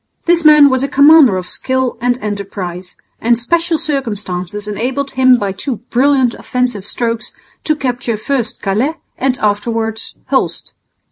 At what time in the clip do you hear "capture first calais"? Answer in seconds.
7.75-8.95